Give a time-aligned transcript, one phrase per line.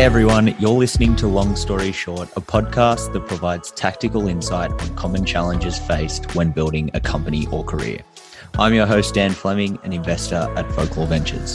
[0.00, 4.96] Hey everyone, you're listening to Long Story Short, a podcast that provides tactical insight on
[4.96, 8.00] common challenges faced when building a company or career.
[8.58, 11.54] I'm your host, Dan Fleming, an investor at Folklore Ventures.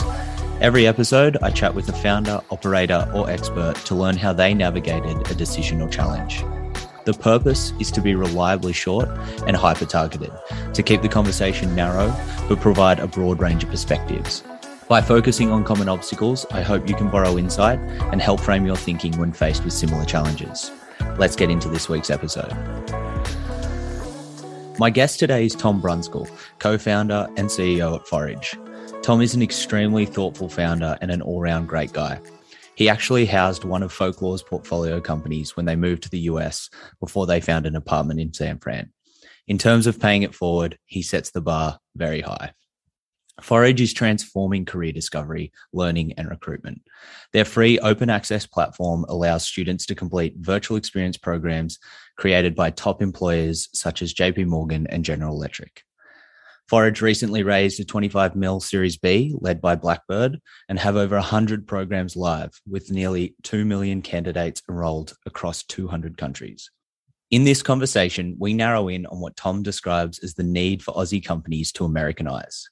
[0.60, 5.28] Every episode, I chat with a founder, operator, or expert to learn how they navigated
[5.28, 6.44] a decision or challenge.
[7.04, 9.08] The purpose is to be reliably short
[9.48, 10.30] and hyper targeted,
[10.72, 12.14] to keep the conversation narrow,
[12.48, 14.44] but provide a broad range of perspectives.
[14.88, 17.80] By focusing on common obstacles, I hope you can borrow insight
[18.12, 20.70] and help frame your thinking when faced with similar challenges.
[21.18, 22.52] Let's get into this week's episode.
[24.78, 26.30] My guest today is Tom Brunskill,
[26.60, 28.56] co founder and CEO at Forage.
[29.02, 32.20] Tom is an extremely thoughtful founder and an all round great guy.
[32.76, 37.26] He actually housed one of Folklore's portfolio companies when they moved to the US before
[37.26, 38.92] they found an apartment in San Fran.
[39.48, 42.52] In terms of paying it forward, he sets the bar very high.
[43.42, 46.80] Forage is transforming career discovery, learning, and recruitment.
[47.32, 51.78] Their free open access platform allows students to complete virtual experience programs
[52.16, 55.82] created by top employers such as JP Morgan and General Electric.
[56.66, 61.68] Forage recently raised a 25 mil Series B led by Blackbird and have over 100
[61.68, 66.70] programs live with nearly 2 million candidates enrolled across 200 countries.
[67.30, 71.24] In this conversation, we narrow in on what Tom describes as the need for Aussie
[71.24, 72.68] companies to Americanize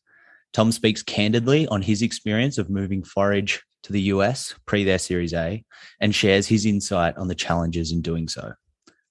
[0.54, 5.34] Tom speaks candidly on his experience of moving Forage to the US pre their Series
[5.34, 5.64] A
[6.00, 8.52] and shares his insight on the challenges in doing so.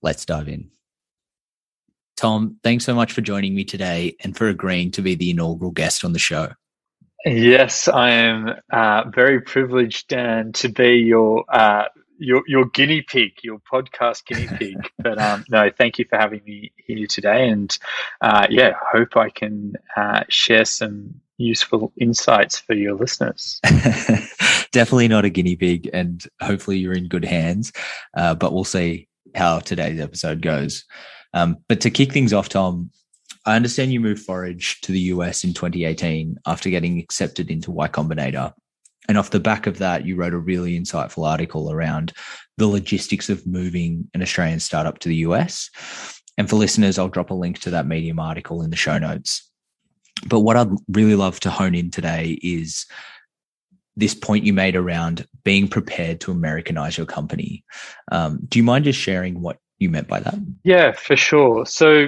[0.02, 0.72] Let's dive in.
[2.16, 5.72] Tom, thanks so much for joining me today and for agreeing to be the inaugural
[5.72, 6.50] guest on the show.
[7.26, 11.86] Yes, I am uh, very privileged, Dan, to be your uh,
[12.18, 14.90] your your guinea pig, your podcast guinea pig.
[15.00, 17.78] but um, no, thank you for having me here today, and
[18.22, 23.60] uh, yeah, hope I can uh, share some useful insights for your listeners.
[24.72, 27.72] Definitely not a guinea pig, and hopefully you're in good hands.
[28.16, 30.86] Uh, but we'll see how today's episode goes.
[31.34, 32.92] Um, but to kick things off, Tom,
[33.46, 37.88] I understand you moved Forage to the US in 2018 after getting accepted into Y
[37.88, 38.54] Combinator.
[39.10, 42.14] And off the back of that, you wrote a really insightful article around
[42.58, 45.70] the logistics of moving an Australian startup to the US.
[46.38, 49.50] And for listeners, I'll drop a link to that Medium article in the show notes.
[50.28, 52.86] But what I'd really love to hone in today is
[53.96, 57.64] this point you made around being prepared to Americanize your company.
[58.12, 60.36] Um, do you mind just sharing what you meant by that?
[60.64, 61.66] Yeah, for sure.
[61.66, 62.08] So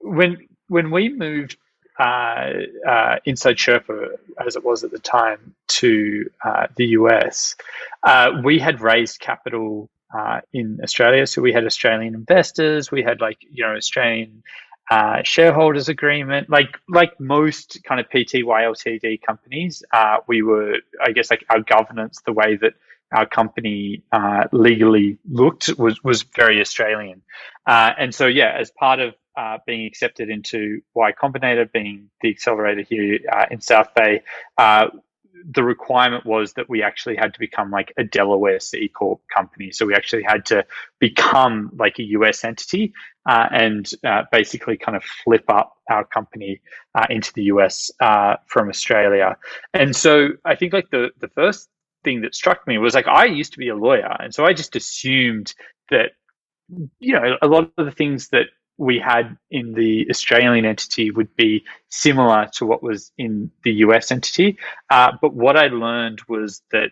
[0.00, 1.56] when when we moved
[1.98, 2.52] uh,
[2.86, 7.54] uh, Inside Sherpa, as it was at the time, to uh, the US,
[8.02, 11.26] uh, we had raised capital uh, in Australia.
[11.26, 14.42] So we had Australian investors, we had like you know Australian
[14.90, 21.12] uh, shareholders agreement, like like most kind of PTY Ltd companies, uh, we were, I
[21.12, 22.74] guess, like our governance, the way that
[23.12, 27.22] our company uh, legally looked was was very Australian,
[27.66, 32.30] uh, and so yeah, as part of uh, being accepted into Y Combinator, being the
[32.30, 34.22] accelerator here uh, in South Bay,
[35.44, 39.70] the requirement was that we actually had to become like a Delaware C corp company.
[39.70, 40.64] So we actually had to
[40.98, 42.92] become like a US entity
[43.28, 46.60] uh, and uh, basically kind of flip up our company
[46.94, 49.36] uh, into the US uh, from Australia.
[49.74, 51.68] And so I think like the the first
[52.04, 54.52] thing that struck me was like I used to be a lawyer, and so I
[54.52, 55.54] just assumed
[55.90, 56.12] that
[56.98, 58.46] you know a lot of the things that
[58.78, 64.10] we had in the Australian entity would be similar to what was in the US
[64.12, 64.58] entity.
[64.90, 66.90] Uh, but what I learned was that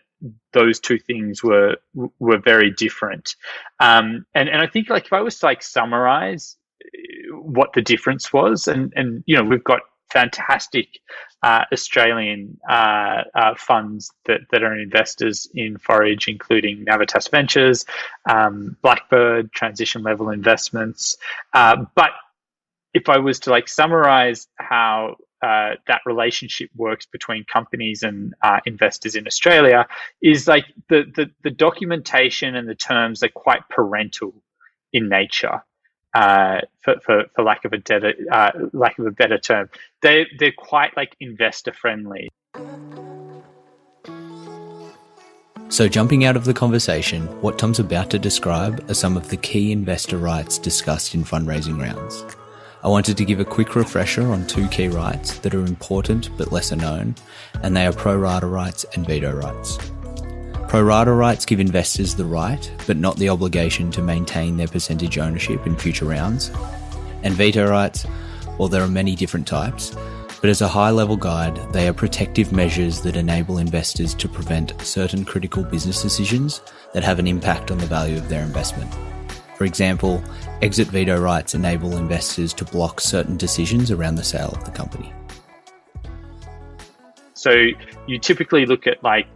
[0.52, 1.76] those two things were
[2.18, 3.36] were very different.
[3.80, 7.82] Um, and and I think like if I was to like summarize uh, what the
[7.82, 9.80] difference was, and and you know we've got
[10.14, 11.00] fantastic
[11.42, 17.84] uh, Australian uh, uh, funds that, that are investors in Forage, including Navitas Ventures,
[18.30, 21.16] um, Blackbird, Transition Level Investments.
[21.52, 22.10] Uh, but
[22.94, 28.60] if I was to like summarize how uh, that relationship works between companies and uh,
[28.64, 29.86] investors in Australia,
[30.22, 34.32] is like the, the the documentation and the terms are quite parental
[34.92, 35.60] in nature
[36.14, 39.68] uh, for, for, for lack of a better uh, lack of a better term.
[40.02, 42.28] They they're quite like investor friendly.
[45.68, 49.36] So, jumping out of the conversation, what Tom's about to describe are some of the
[49.36, 52.24] key investor rights discussed in fundraising rounds.
[52.84, 56.52] I wanted to give a quick refresher on two key rights that are important but
[56.52, 57.16] lesser known,
[57.62, 59.78] and they are pro rata rights and veto rights.
[60.74, 65.18] Pro rata rights give investors the right, but not the obligation, to maintain their percentage
[65.18, 66.50] ownership in future rounds.
[67.22, 68.04] And veto rights,
[68.58, 69.94] well, there are many different types,
[70.40, 74.74] but as a high level guide, they are protective measures that enable investors to prevent
[74.80, 76.60] certain critical business decisions
[76.92, 78.92] that have an impact on the value of their investment.
[79.56, 80.24] For example,
[80.60, 85.12] exit veto rights enable investors to block certain decisions around the sale of the company.
[87.34, 87.68] So
[88.08, 89.28] you typically look at like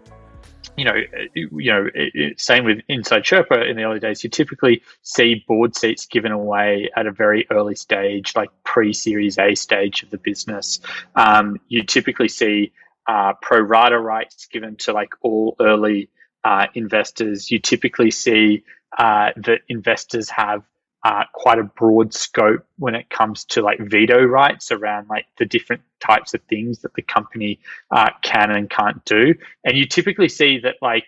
[0.79, 0.95] you know,
[1.35, 1.89] you know,
[2.37, 4.23] same with Inside Sherpa in the early days.
[4.23, 9.55] You typically see board seats given away at a very early stage, like pre-Series A
[9.55, 10.81] stage of the business.
[11.17, 12.73] Um, you typically see
[13.09, 16.11] uh, pro rata rights given to like all early
[16.45, 17.51] uh, investors.
[17.51, 18.63] You typically see
[18.97, 20.63] uh, that investors have
[21.05, 25.45] uh, quite a broad scope when it comes to like veto rights around like the
[25.45, 27.61] different types of things that the company
[27.91, 29.35] uh, can and can't do.
[29.65, 31.05] And you typically see that like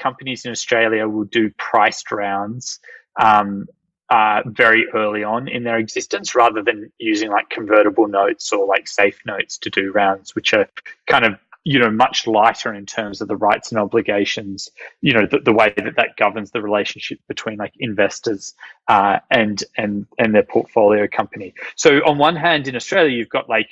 [0.00, 2.78] companies in Australia will do priced rounds
[3.20, 3.66] um,
[4.10, 8.86] uh, very early on in their existence rather than using like convertible notes or like
[8.86, 10.68] safe notes to do rounds, which are
[11.06, 14.68] kind of you know much lighter in terms of the rights and obligations
[15.00, 18.54] you know the, the way that that governs the relationship between like investors
[18.88, 21.54] uh, and and and their portfolio company.
[21.76, 23.68] So on one hand in australia you've got like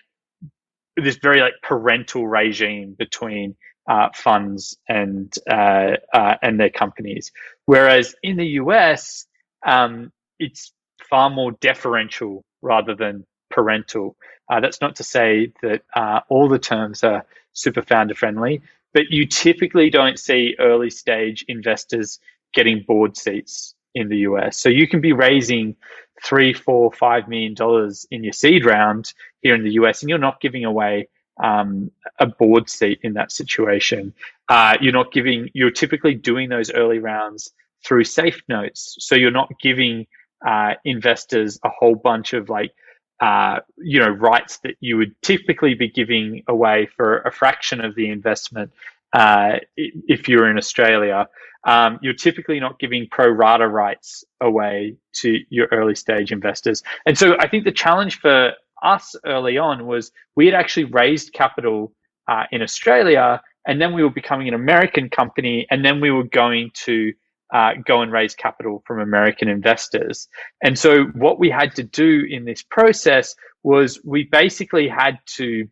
[0.97, 3.57] this very like parental regime between
[3.89, 7.33] uh, funds and uh, uh and their companies.
[7.67, 9.27] Whereas in the us
[9.67, 10.73] um, it's
[11.09, 14.17] far more deferential rather than parental.
[14.49, 18.63] Uh, that's not to say that uh, all the terms are super founder friendly,
[18.93, 22.19] but you typically don't see early stage investors
[22.55, 24.59] getting board seats in the US.
[24.59, 25.77] So you can be raising
[26.23, 29.13] three, four, five million dollars in your seed round
[29.43, 31.09] here in the US, and you're not giving away
[31.43, 34.13] um, a board seat in that situation.
[34.49, 35.49] Uh, you're not giving.
[35.55, 37.53] You're typically doing those early rounds
[37.85, 40.07] through safe notes, so you're not giving
[40.47, 42.73] uh, investors a whole bunch of like
[43.21, 47.95] uh, you know rights that you would typically be giving away for a fraction of
[47.95, 48.73] the investment
[49.13, 51.29] uh, if you're in Australia.
[51.65, 56.83] Um, you're typically not giving pro rata rights away to your early stage investors.
[57.05, 61.35] And so I think the challenge for us early on was we had actually raised
[61.35, 61.93] capital
[62.29, 66.25] uh, in Australia and then we were becoming an American company and then we were
[66.25, 67.13] going to
[67.53, 70.29] uh, go and raise capital from American investors.
[70.63, 75.69] And so, what we had to do in this process was we basically had to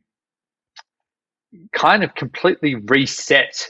[1.72, 3.68] kind of completely reset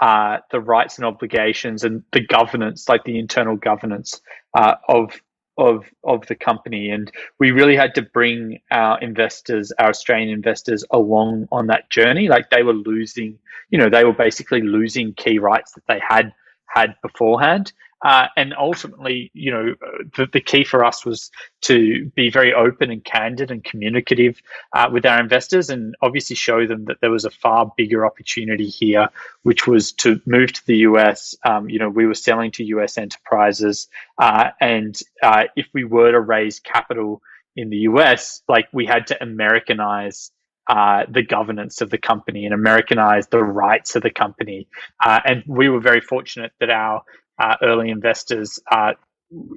[0.00, 4.20] uh, the rights and obligations and the governance, like the internal governance
[4.54, 5.20] uh, of
[5.58, 6.90] of of the company.
[6.90, 12.28] And we really had to bring our investors, our Australian investors, along on that journey.
[12.28, 16.32] Like they were losing, you know, they were basically losing key rights that they had
[16.72, 17.72] had beforehand.
[18.02, 19.74] Uh, and ultimately, you know,
[20.16, 21.30] the, the, key for us was
[21.60, 24.40] to be very open and candid and communicative
[24.72, 28.68] uh, with our investors and obviously show them that there was a far bigger opportunity
[28.68, 29.10] here,
[29.42, 31.34] which was to move to the US.
[31.44, 33.88] Um, you know, we were selling to US enterprises.
[34.16, 37.20] Uh, and uh, if we were to raise capital
[37.54, 40.30] in the US, like we had to Americanize
[40.68, 44.68] uh, the governance of the company and Americanize the rights of the company.
[45.04, 47.02] Uh, and we were very fortunate that our
[47.38, 48.92] uh, early investors, uh,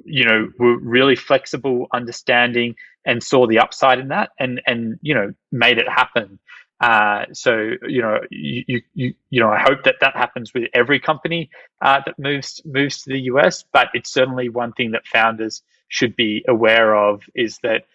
[0.05, 5.13] you know, were really flexible, understanding, and saw the upside in that, and and you
[5.13, 6.39] know, made it happen.
[6.79, 11.00] Uh, so you know, you, you you know, I hope that that happens with every
[11.00, 11.50] company
[11.81, 13.65] uh, that moves moves to the US.
[13.74, 17.86] But it's certainly one thing that founders should be aware of is that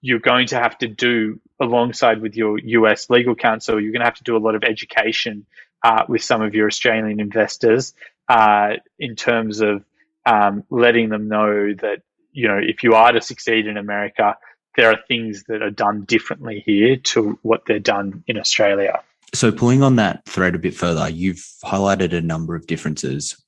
[0.00, 4.06] you're going to have to do alongside with your US legal counsel, you're going to
[4.06, 5.46] have to do a lot of education
[5.82, 7.94] uh, with some of your Australian investors
[8.28, 9.84] uh, in terms of
[10.26, 12.02] um, letting them know that
[12.32, 14.36] you know if you are to succeed in America,
[14.76, 19.00] there are things that are done differently here to what they're done in Australia.
[19.32, 23.40] So, pulling on that thread a bit further, you've highlighted a number of differences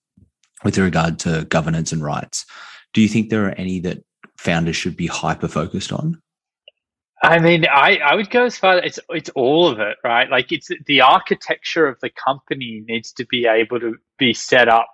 [0.65, 2.47] with regard to governance and rights.
[2.93, 4.05] Do you think there are any that
[4.37, 6.22] founders should be hyper focused on?
[7.23, 10.29] I mean, I, I would go as far it's it's all of it, right?
[10.29, 14.89] Like it's the architecture of the company needs to be able to be set up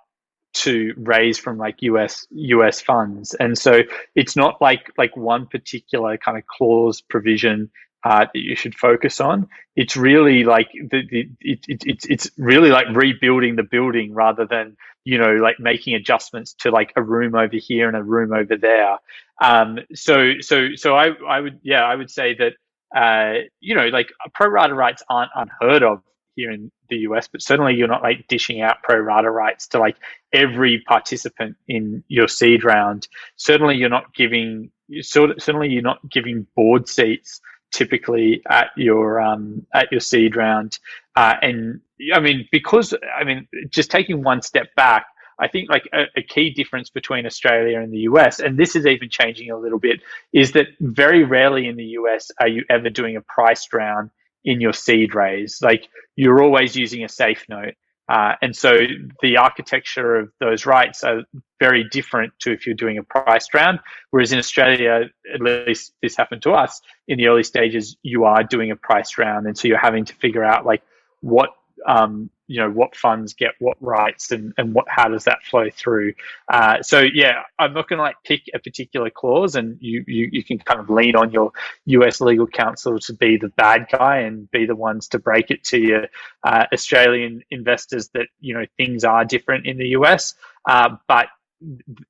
[0.55, 3.81] to raise from like US US funds, and so
[4.15, 7.71] it's not like like one particular kind of clause provision
[8.03, 9.47] uh, that you should focus on.
[9.75, 14.45] It's really like the, the it, it, it's it's really like rebuilding the building rather
[14.45, 18.33] than you know like making adjustments to like a room over here and a room
[18.33, 18.97] over there.
[19.41, 22.53] Um, so so so I I would yeah I would say that
[22.95, 26.01] uh, you know like pro rata rights aren't unheard of
[26.35, 29.79] here in the US, but certainly you're not like dishing out pro rata rights to
[29.79, 29.97] like
[30.33, 33.07] every participant in your seed round.
[33.35, 37.41] Certainly you're not giving certainly you're not giving board seats
[37.71, 40.79] typically at your um, at your seed round.
[41.15, 41.81] Uh, and
[42.13, 45.05] I mean, because I mean, just taking one step back,
[45.39, 48.85] I think like a, a, key difference between Australia and the US, and this is
[48.85, 50.01] even changing a little bit,
[50.33, 54.11] is that very rarely in the US are you ever doing a priced round
[54.43, 55.59] in your seed raise.
[55.61, 57.75] Like you're always using a safe note.
[58.09, 58.75] Uh, and so
[59.21, 61.21] the architecture of those rights are
[61.59, 63.79] very different to if you're doing a priced round.
[64.09, 68.43] Whereas in Australia, at least this happened to us in the early stages, you are
[68.43, 69.45] doing a priced round.
[69.45, 70.81] And so you're having to figure out like
[71.21, 71.51] what
[71.87, 75.69] um, you know what funds get what rights and, and what how does that flow
[75.69, 76.13] through?
[76.51, 80.29] Uh, so yeah i'm not going to like pick a particular clause and you, you
[80.31, 81.51] you can kind of lean on your
[81.85, 85.63] us legal counsel to be the bad guy and be the ones to break it
[85.63, 86.07] to your
[86.43, 90.33] uh, australian investors that you know things are different in the us
[90.67, 91.27] uh, but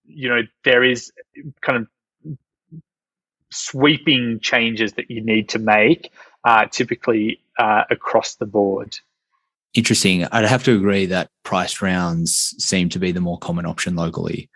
[0.06, 1.12] you know there is
[1.62, 1.88] kind of
[3.52, 6.12] sweeping changes that you need to make
[6.44, 8.98] uh, typically uh, across the board
[9.74, 10.26] Interesting.
[10.32, 14.50] I'd have to agree that priced rounds seem to be the more common option locally.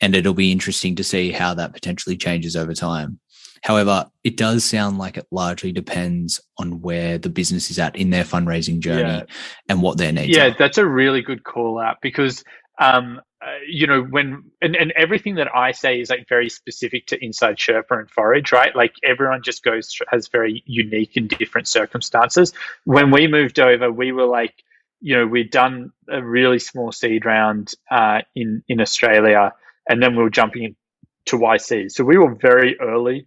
[0.00, 3.18] And it'll be interesting to see how that potentially changes over time.
[3.62, 8.10] However, it does sound like it largely depends on where the business is at in
[8.10, 9.24] their fundraising journey yeah.
[9.68, 10.56] and what their needs yeah, are.
[10.56, 12.44] that's a really good call out because
[12.78, 17.06] um, uh, you know, when and, and everything that I say is like very specific
[17.08, 18.74] to Inside Sherpa and Forage, right?
[18.74, 22.54] Like everyone just goes has very unique and different circumstances.
[22.84, 24.54] When we moved over, we were like,
[25.00, 29.52] you know, we'd done a really small seed round uh, in in Australia,
[29.88, 30.74] and then we were jumping
[31.26, 31.90] to YC.
[31.90, 33.26] So we were very early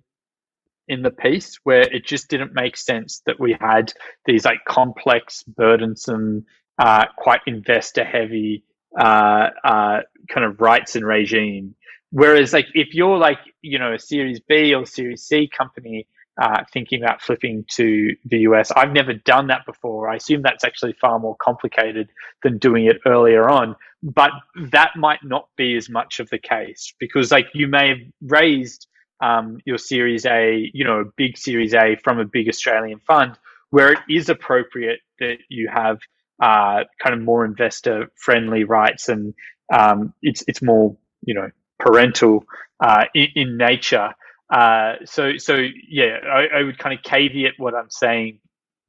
[0.87, 3.93] in the piece where it just didn't make sense that we had
[4.25, 6.45] these like complex, burdensome,
[6.79, 8.63] uh, quite investor heavy
[8.97, 11.75] uh, uh, kind of rights and regime.
[12.11, 16.07] Whereas, like, if you're like, you know, a Series B or Series C company
[16.41, 20.09] uh, thinking about flipping to the US, I've never done that before.
[20.09, 22.09] I assume that's actually far more complicated
[22.41, 23.75] than doing it earlier on.
[24.01, 24.31] But
[24.71, 28.87] that might not be as much of the case because, like, you may have raised
[29.21, 33.37] um, your Series A, you know, a big Series A from a big Australian fund
[33.69, 35.99] where it is appropriate that you have
[36.39, 39.33] uh, kind of more investor friendly rights and
[39.71, 42.45] um, it's it's more you know parental
[42.79, 44.13] uh, in, in, nature.
[44.49, 48.39] Uh, so so yeah, I, I, would kind of caveat what I'm saying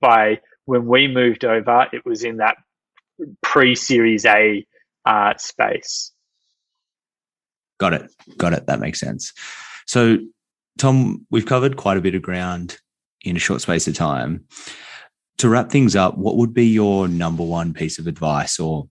[0.00, 2.56] by when we moved over, it was in that
[3.42, 4.64] pre Series A
[5.04, 6.12] uh, space.
[7.78, 8.10] Got it.
[8.36, 8.66] Got it.
[8.66, 9.32] That makes sense.
[9.86, 10.18] So,
[10.78, 12.78] Tom, we've covered quite a bit of ground
[13.22, 14.44] in a short space of time
[15.40, 18.88] to wrap things up, what would be your number one piece of advice or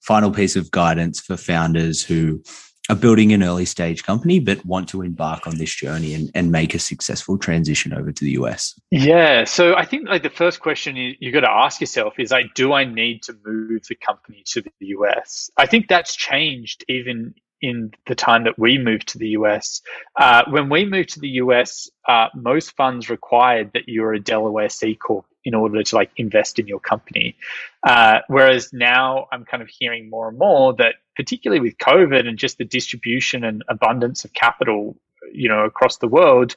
[0.00, 2.42] final piece of guidance for founders who
[2.88, 6.50] are building an early stage company but want to embark on this journey and, and
[6.50, 8.74] make a successful transition over to the US?
[8.90, 9.44] Yeah.
[9.44, 12.54] So I think like the first question you, you got to ask yourself is like,
[12.54, 15.50] do I need to move the company to the US?
[15.56, 19.82] I think that's changed even in the time that we moved to the US.
[20.16, 24.68] Uh, when we moved to the US, uh, most funds required that you're a Delaware
[24.68, 27.36] C Corp in order to like invest in your company.
[27.82, 32.38] Uh, whereas now I'm kind of hearing more and more that, particularly with COVID and
[32.38, 34.96] just the distribution and abundance of capital,
[35.32, 36.56] you know, across the world,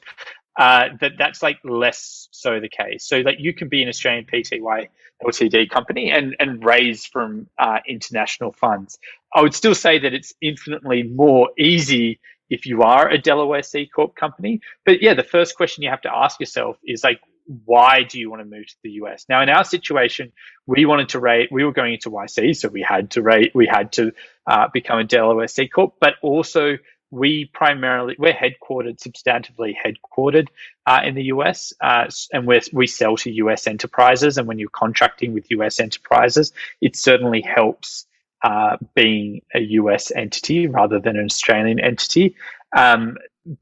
[0.56, 3.06] uh, that that's like less so the case.
[3.06, 4.88] So that you can be an Australian PTY
[5.24, 8.98] LTD company and and raise from uh, international funds.
[9.34, 12.20] I would still say that it's infinitely more easy
[12.50, 14.60] if you are a Delaware C Corp company.
[14.84, 17.20] But yeah, the first question you have to ask yourself is like,
[17.64, 19.26] why do you want to move to the US?
[19.28, 20.32] Now, in our situation,
[20.66, 23.66] we wanted to rate, we were going into YC, so we had to rate, we
[23.66, 24.12] had to
[24.46, 26.78] uh, become a Delaware C Corp, but also
[27.14, 30.48] we primarily, we're headquartered, substantively headquartered
[30.86, 34.36] uh, in the US, uh, and we we sell to US enterprises.
[34.36, 38.06] And when you're contracting with US enterprises, it certainly helps
[38.42, 42.34] uh, being a US entity rather than an Australian entity.
[42.76, 43.16] Um,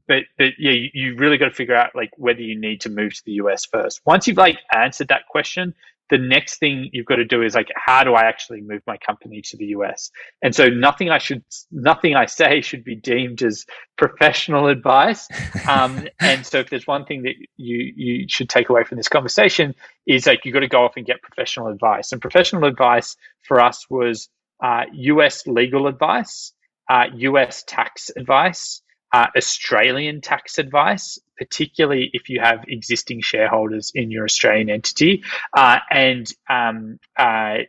[0.07, 2.89] but but yeah, you, you really got to figure out like whether you need to
[2.89, 4.01] move to the US first.
[4.03, 5.75] Once you've like answered that question,
[6.09, 8.97] the next thing you've got to do is like how do I actually move my
[8.97, 10.11] company to the US?
[10.41, 13.65] And so nothing I should nothing I say should be deemed as
[13.97, 15.27] professional advice.
[15.65, 19.07] Um, and so if there's one thing that you you should take away from this
[19.07, 19.73] conversation
[20.05, 22.11] is like you've got to go off and get professional advice.
[22.11, 24.29] And professional advice for us was
[24.61, 26.53] uh, US legal advice,
[26.89, 28.82] uh, US tax advice
[29.13, 35.23] uh, Australian tax advice, particularly if you have existing shareholders in your Australian entity,
[35.55, 37.59] uh, and um, uh,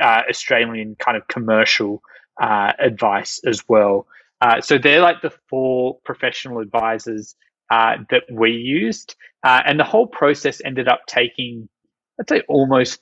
[0.00, 2.02] uh Australian kind of commercial
[2.40, 4.06] uh, advice as well.
[4.40, 7.36] Uh, so they're like the four professional advisors
[7.70, 9.14] that we used.
[9.44, 11.68] And the whole process ended up taking,
[12.18, 13.00] I'd say, almost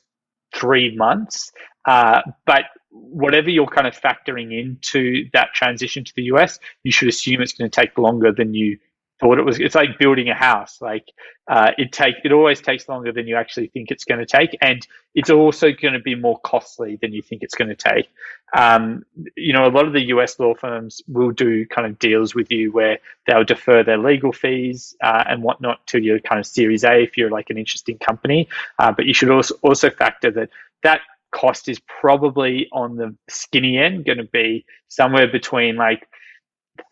[0.55, 1.53] three months.
[1.85, 2.65] But
[2.97, 7.53] whatever you're kind of factoring into that transition to the US, you should assume it's
[7.53, 8.79] going to take longer than you
[9.21, 9.59] thought it was.
[9.59, 10.81] It's like building a house.
[10.81, 11.07] Like
[11.49, 14.57] uh, it take it always takes longer than you actually think it's going to take,
[14.61, 18.09] and it's also going to be more costly than you think it's going to take.
[18.57, 19.05] Um,
[19.37, 22.51] you know, a lot of the US law firms will do kind of deals with
[22.51, 26.85] you where they'll defer their legal fees uh, and whatnot to your kind of Series
[26.85, 28.49] A if you're like an interesting company.
[28.79, 30.51] Uh, but you should also also factor that
[30.83, 31.01] that
[31.37, 36.09] cost is probably on the skinny end going to be somewhere between like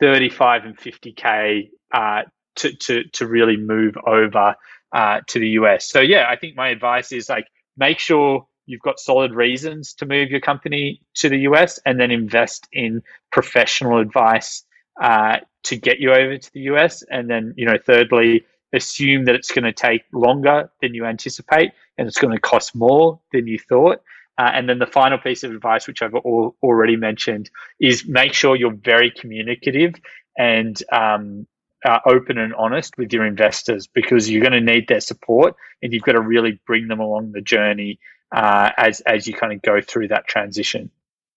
[0.01, 2.23] 35 and 50k uh,
[2.57, 4.55] to, to to really move over
[4.95, 5.89] uh, to the US.
[5.89, 7.47] So yeah, I think my advice is like
[7.77, 12.11] make sure you've got solid reasons to move your company to the US, and then
[12.11, 14.65] invest in professional advice
[15.03, 17.03] uh, to get you over to the US.
[17.11, 21.73] And then you know, thirdly, assume that it's going to take longer than you anticipate,
[21.97, 24.01] and it's going to cost more than you thought.
[24.37, 27.51] Uh, and then the final piece of advice, which I've al- already mentioned,
[27.81, 29.95] is make sure you're very communicative
[30.37, 31.47] and um,
[31.85, 35.93] uh, open and honest with your investors because you're going to need their support and
[35.93, 37.99] you've got to really bring them along the journey
[38.35, 40.91] uh, as as you kind of go through that transition.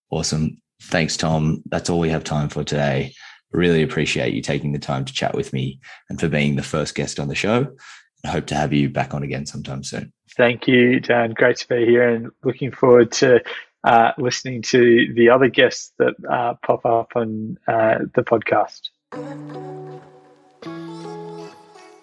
[0.10, 0.62] Awesome.
[0.84, 1.62] Thanks, Tom.
[1.70, 3.13] That's all we have time for today.
[3.51, 6.96] Really appreciate you taking the time to chat with me and for being the first
[6.96, 7.68] guest on the show.
[8.24, 10.12] I hope to have you back on again sometime soon.
[10.36, 11.31] Thank you, Dan.
[11.31, 13.41] Great to be here and looking forward to
[13.83, 18.89] uh, listening to the other guests that uh, pop up on uh, the podcast.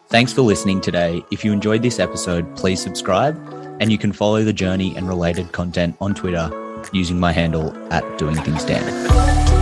[0.08, 1.24] Thanks for listening today.
[1.30, 3.36] If you enjoyed this episode, please subscribe,
[3.80, 6.50] and you can follow the journey and related content on Twitter
[6.92, 9.53] using my handle at Doing Things Dan.